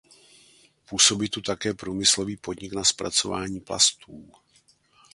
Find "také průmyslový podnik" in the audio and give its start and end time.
1.41-2.73